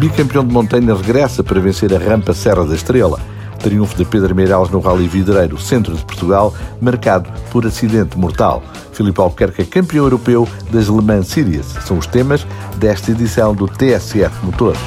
[0.00, 3.20] bicampeão de montanha regressa para vencer a rampa Serra da Estrela.
[3.58, 8.62] Triunfo de Pedro Meireles no Rally Videreiro Centro de Portugal, marcado por acidente mortal.
[8.94, 11.66] Filipe Albuquerque é campeão europeu das Le Mans Series.
[11.84, 12.46] São os temas
[12.78, 14.80] desta edição do TSF Motores.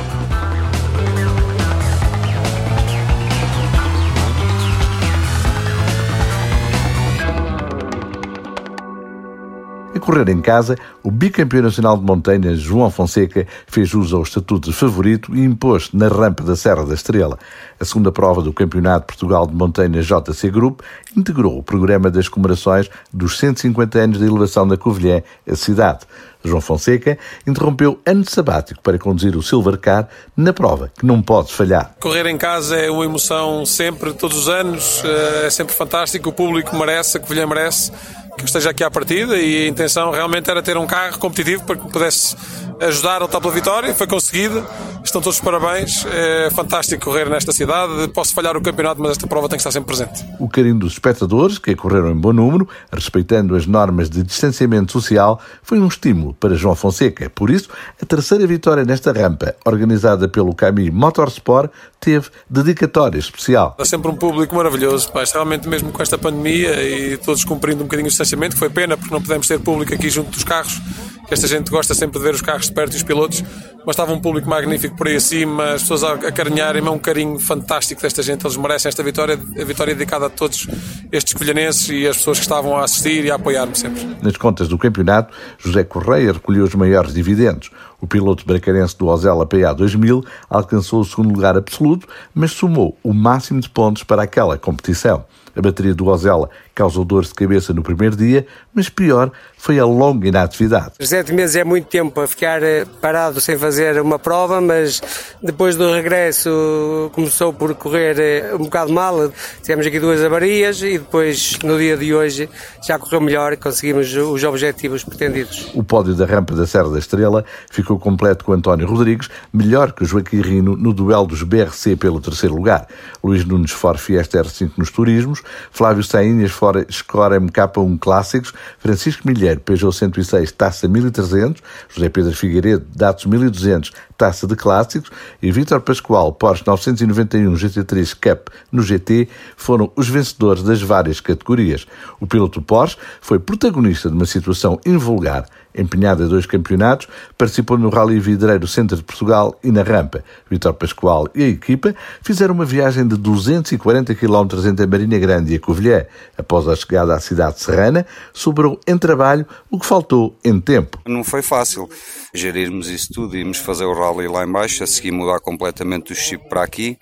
[10.04, 14.76] Correr em casa, o bicampeão nacional de montanhas João Fonseca fez jus ao estatuto de
[14.76, 17.40] favorito e impôs na rampa da Serra da Estrela.
[17.80, 20.82] A segunda prova do Campeonato Portugal de Montanhas JC Group
[21.16, 26.02] integrou o programa das comemorações dos 150 anos de elevação da Covilhã à cidade.
[26.44, 27.18] João Fonseca
[27.48, 31.96] interrompeu ano sabático para conduzir o Silver Car na prova que não pode falhar.
[32.02, 36.34] Correr em casa é uma emoção sempre, todos os anos, eh, é sempre fantástico, o
[36.34, 37.94] público merece, a Covilhã merece
[38.38, 41.76] que esteja aqui à partida e a intenção realmente era ter um carro competitivo para
[41.76, 42.36] que pudesse
[42.80, 43.94] ajudar a lutar pela vitória.
[43.94, 44.66] Foi conseguido.
[45.04, 46.06] Estão todos os parabéns.
[46.06, 48.08] É fantástico correr nesta cidade.
[48.10, 50.26] Posso falhar o campeonato, mas esta prova tem que estar sempre presente.
[50.40, 55.40] O carinho dos espectadores, que correram em bom número, respeitando as normas de distanciamento social,
[55.62, 57.30] foi um estímulo para João Fonseca.
[57.30, 57.70] Por isso,
[58.02, 63.76] a terceira vitória nesta rampa, organizada pelo Camille Motorsport, teve dedicatória especial.
[63.80, 67.86] Há sempre um público maravilhoso, pá, realmente mesmo com esta pandemia e todos cumprindo um
[67.86, 70.82] bocadinho o distanciamento, que foi pena porque não pudemos ter público aqui junto dos carros,
[71.30, 73.44] esta gente gosta sempre de ver os carros de perto e os pilotos,
[73.86, 77.40] mas estava um público magnífico por aí acima, as pessoas a carinharem, é um carinho
[77.40, 80.68] fantástico desta gente, eles merecem esta vitória, a vitória dedicada a todos
[81.12, 84.16] estes colhanenses e as pessoas que estavam a assistir e a apoiar-me sempre.
[84.22, 87.72] Nas contas do campeonato, José Correia recolheu os maiores dividendos.
[88.00, 93.14] O piloto bracarense do Ozela PA 2000 alcançou o segundo lugar absoluto, mas somou o
[93.14, 95.26] máximo de pontos para aquela competição.
[95.56, 99.86] A bateria do Ozela causou dores de cabeça no primeiro dia, mas pior foi a
[99.86, 100.94] longa inatividade.
[101.00, 105.02] Sete meses é muito tempo para ficar eh, parado sem fazer uma prova, mas
[105.42, 109.32] depois do regresso começou por correr eh, um bocado mal.
[109.62, 112.50] Tivemos aqui duas avarias e depois, no dia de hoje,
[112.86, 115.72] já correu melhor e conseguimos os objetivos pretendidos.
[115.74, 120.04] O pódio da rampa da Serra da Estrela ficou completo com António Rodrigues, melhor que
[120.04, 122.88] Joaquim Rino no duelo dos BRC pelo terceiro lugar.
[123.24, 125.42] Luís Nunes Ford Fiesta R5 nos turismos,
[125.72, 126.52] Flávio Sainhas
[126.92, 134.48] Score MK1 Clássicos, Francisco Milheiro, Peugeot 106, Taça 1300, José Pedro Figueiredo, Datos 1200, Taça
[134.48, 140.82] de Clássicos e Vítor Pascoal, Porsche 991 GT3 Cup no GT foram os vencedores das
[140.82, 141.86] várias categorias.
[142.20, 145.46] O piloto Porsche foi protagonista de uma situação invulgar
[145.76, 147.08] empenhado em dois campeonatos,
[147.38, 150.24] participou no Rally Videreiro Centro de Portugal e na Rampa.
[150.50, 155.56] Vitor Pascoal e a equipa fizeram uma viagem de 240 km entre Marinha Grande e
[155.56, 156.06] a Covilhã.
[156.54, 161.00] Após a chegada à cidade serrana, sobrou em trabalho o que faltou em tempo.
[161.04, 161.90] Não foi fácil
[162.32, 166.48] gerirmos isso tudo, íamos fazer o rally lá embaixo, a seguir mudar completamente o chip
[166.48, 166.96] para aqui.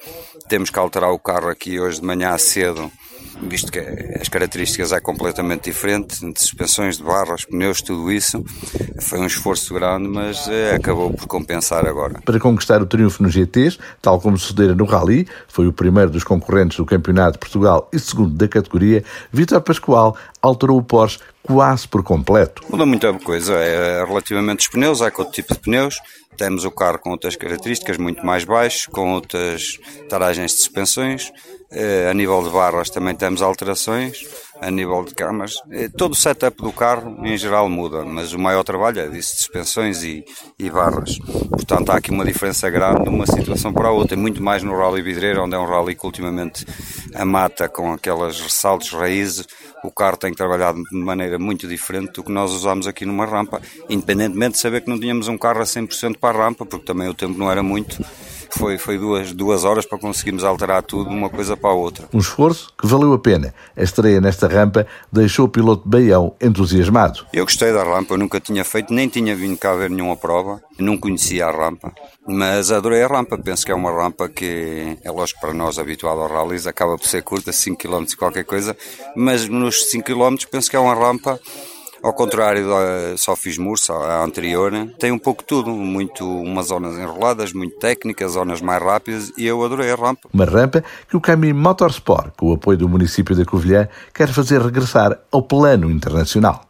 [0.47, 2.89] Temos que alterar o carro aqui hoje de manhã cedo
[3.41, 8.43] visto que as características é completamente diferente, de suspensões, de barras, pneus, tudo isso.
[8.99, 12.21] Foi um esforço grande, mas eh, acabou por compensar agora.
[12.23, 16.23] Para conquistar o triunfo nos GTs, tal como sucedera no Rally, foi o primeiro dos
[16.23, 21.87] concorrentes do Campeonato de Portugal e segundo da categoria, Vitor Pascoal alterou o Porsche quase
[21.87, 22.63] por completo.
[22.69, 25.95] Muda muita coisa, é relativamente os pneus, há outro tipo de pneus,
[26.41, 29.77] temos o carro com outras características, muito mais baixo, com outras
[30.09, 31.31] taragens de suspensões.
[31.71, 34.25] Eh, a nível de barras também temos alterações,
[34.61, 35.55] a nível de camas.
[35.71, 39.35] Eh, todo o setup do carro, em geral, muda, mas o maior trabalho é disso,
[39.37, 40.23] suspensões e,
[40.59, 41.17] e barras.
[41.49, 44.77] Portanto, há aqui uma diferença grande de uma situação para a outra, muito mais no
[44.77, 46.63] Rally Vidreiro, onde é um rally que ultimamente
[47.15, 49.47] a mata com aquelas ressaltos raízes,
[49.83, 53.25] o carro tem que trabalhar de maneira muito diferente do que nós usamos aqui numa
[53.25, 56.85] rampa, independentemente de saber que não tínhamos um carro a 100% para a rampa, porque
[56.85, 57.97] também o tempo não era muito,
[58.57, 62.07] foi, foi duas, duas horas para conseguirmos alterar tudo uma coisa para a outra.
[62.13, 63.53] Um esforço que valeu a pena.
[63.75, 67.25] A estreia nesta rampa deixou o piloto Baião entusiasmado.
[67.33, 70.61] Eu gostei da rampa, eu nunca tinha feito, nem tinha vindo cá ver nenhuma prova,
[70.77, 71.93] não conhecia a rampa,
[72.27, 73.37] mas adorei a rampa.
[73.37, 77.07] Penso que é uma rampa que é lógico para nós habituado ao rallies, acaba por
[77.07, 78.75] ser curta, 5 km qualquer coisa,
[79.15, 81.39] mas nos 5 km penso que é uma rampa
[82.03, 87.53] ao contrário da Sofis Mursa, a anterior, tem um pouco tudo, muito umas zonas enroladas,
[87.53, 90.27] muito técnicas, zonas mais rápidas e eu adorei a rampa.
[90.33, 94.61] Uma rampa que o Caminho Motorsport, com o apoio do município da Covilhã, quer fazer
[94.61, 96.65] regressar ao plano internacional.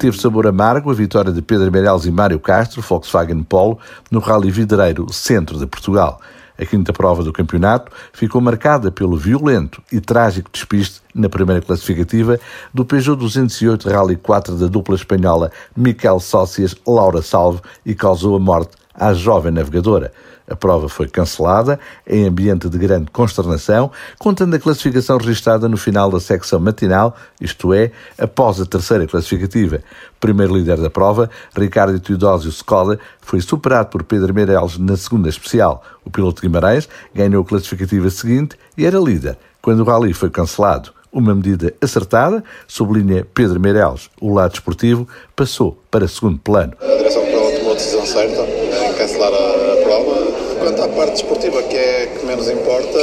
[0.00, 3.78] teve sabor amargo a vitória de Pedro Meireles e Mário Castro, Volkswagen Polo,
[4.10, 6.18] no Rally Videreiro Centro de Portugal.
[6.60, 12.38] A quinta prova do campeonato ficou marcada pelo violento e trágico despiste na primeira classificativa
[12.74, 18.38] do Peugeot 208 Rally 4 da dupla espanhola Miquel Sócias Laura Salve e causou a
[18.38, 20.12] morte à jovem navegadora.
[20.50, 26.10] A prova foi cancelada em ambiente de grande consternação, contando a classificação registrada no final
[26.10, 29.80] da secção matinal, isto é, após a terceira classificativa.
[30.18, 35.84] Primeiro líder da prova, Ricardo Teodósio Skoda, foi superado por Pedro Meireles na segunda especial.
[36.04, 40.92] O piloto Guimarães ganhou a classificativa seguinte e era líder quando o rally foi cancelado.
[41.12, 44.10] Uma medida acertada, sublinha Pedro Meireles.
[44.20, 46.72] O lado esportivo passou para segundo plano.
[46.80, 48.59] A direção tomou a decisão certa
[49.00, 52.98] cancelar a prova Quanto à parte desportiva, que é que menos importa,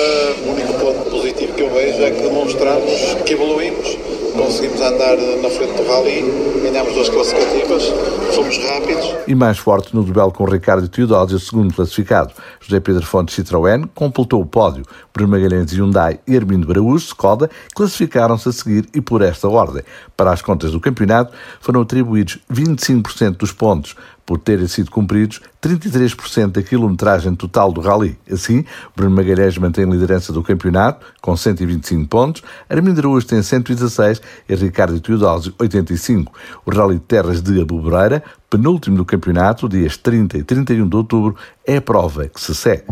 [0.45, 3.97] o único ponto positivo que eu vejo é que demonstramos que evoluímos.
[4.37, 6.21] Conseguimos andar na frente do rally,
[6.61, 7.83] ganhamos duas classificativas,
[8.35, 9.15] fomos rápidos.
[9.27, 12.31] E mais forte no duelo com Ricardo Teodósio, segundo classificado.
[12.59, 14.85] José Pedro Fontes Citroën completou o pódio.
[15.11, 19.81] Bruno Magalhães Hyundai e Armindo Baraújo Skoda classificaram-se a seguir e por esta ordem.
[20.15, 23.95] Para as contas do campeonato, foram atribuídos 25% dos pontos
[24.27, 28.19] por terem sido cumpridos 33% da quilometragem total do rally.
[28.29, 34.21] Assim, Bruno Magalhães mantém a liderança do campeonato, com 125 pontos, Armindo Araújo tem 116
[34.49, 36.33] e Ricardo Teodósio 85.
[36.65, 41.37] O Rally de Terras de Abubereira, penúltimo do campeonato, dias 30 e 31 de outubro,
[41.65, 42.83] é a prova que se segue.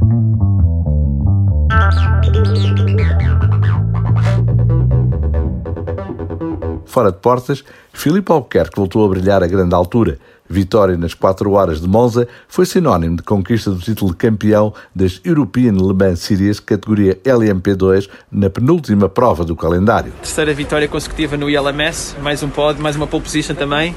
[6.85, 7.61] Fora de portas,
[7.91, 10.17] Filipe Albuquerque voltou a brilhar a grande altura.
[10.47, 15.19] Vitória nas 4 horas de Monza foi sinónimo de conquista do título de campeão das
[15.23, 20.11] European Le Mans Series categoria LMP2 na penúltima prova do calendário.
[20.21, 23.95] Terceira vitória consecutiva no ILMS, mais um pódio, mais uma pole position também.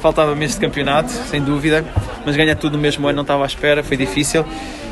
[0.00, 1.84] Faltava-me este campeonato, sem dúvida,
[2.26, 4.44] mas ganhar tudo no mesmo ano não estava à espera, foi difícil,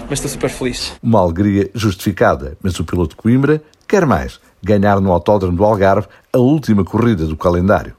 [0.08, 0.92] mas estou super feliz.
[1.02, 6.38] Uma alegria justificada, mas o piloto Coimbra quer mais, ganhar no Autódromo do Algarve a
[6.38, 7.94] última corrida do calendário.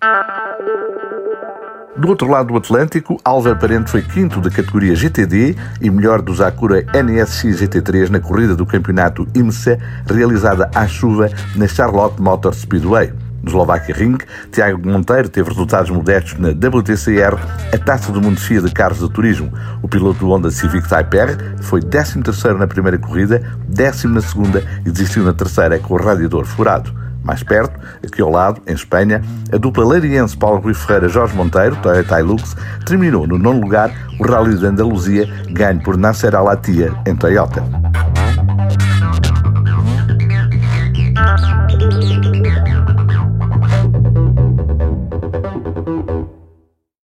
[1.99, 6.39] Do outro lado do Atlântico, Álvaro Parente foi quinto da categoria GTD e melhor dos
[6.39, 9.77] Acura NSX GT3 na corrida do campeonato IMSA
[10.09, 13.11] realizada à chuva na Charlotte Motor Speedway.
[13.43, 14.17] No Slovakia Ring,
[14.49, 17.37] Tiago Monteiro teve resultados modestos na WTCR,
[17.73, 19.51] a Taça do Mundo FIA de Carros de Turismo.
[19.81, 24.63] O piloto do Honda Civic Type R foi 13º na primeira corrida, décimo na segunda
[24.85, 27.08] e desistiu na terceira com o radiador furado.
[27.23, 29.21] Mais perto, aqui ao lado, em Espanha,
[29.51, 32.55] a dupla lariense Paulo Rui Ferreira Jorge Monteiro, Toyota Hilux,
[32.85, 37.63] terminou no nono lugar o Rally de Andaluzia, ganho por Nasser Alatia em Toyota.